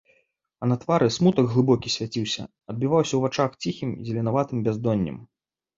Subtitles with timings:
[0.63, 5.17] А на твары смутак глыбокі свяціўся, адбіваўся ў вачах ціхім зеленаватым бяздоннем.